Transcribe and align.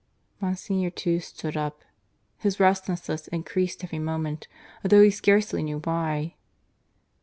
Monsignor 0.41 0.89
too 0.89 1.19
stood 1.19 1.55
up. 1.55 1.81
His 2.39 2.59
restlessness 2.59 3.27
increased 3.27 3.83
every 3.83 3.99
moment, 3.99 4.47
although 4.83 5.03
he 5.03 5.11
scarcely 5.11 5.61
knew 5.61 5.77
why. 5.77 6.37